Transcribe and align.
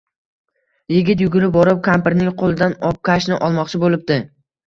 Yigit 0.93 1.19
yugurib 1.23 1.51
borib 1.57 1.83
kampirning 1.89 2.31
qo‘lidan 2.41 2.75
obkashni 2.91 3.37
olmoqchi 3.49 3.85
bo‘libdi. 3.85 4.19